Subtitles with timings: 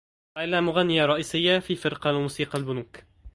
[0.37, 3.07] ليلى مغنّية رئيسيّة في فرقة لموسيقى البونك.